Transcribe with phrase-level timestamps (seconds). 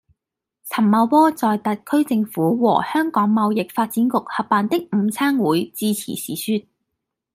[0.67, 6.65] 陳茂波在特區政府和香港貿易發展局合辦的午餐會致辭時說